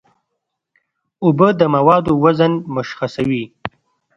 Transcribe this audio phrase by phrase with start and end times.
[1.23, 3.43] اوبه د موادو وزن مشخصوي.